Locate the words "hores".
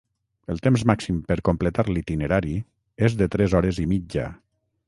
3.61-3.83